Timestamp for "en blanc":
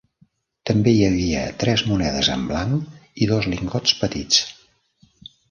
2.37-3.23